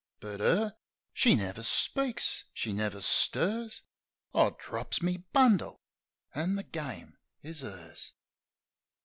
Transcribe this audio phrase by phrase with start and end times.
[0.19, 0.73] But 'er—
[1.13, 3.83] she never speaks; she never stirs...
[4.33, 5.79] I drops me bundle...
[6.33, 8.13] An' the game is 'ers.